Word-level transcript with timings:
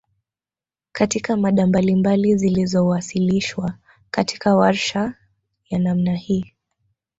Katika 0.91 1.37
mada 1.37 1.67
mbalibali 1.67 2.35
zilizowasilishwa 2.35 3.77
katika 4.11 4.55
warsha 4.55 5.13
ya 5.69 5.79
namna 5.79 6.15
hii 6.15 6.53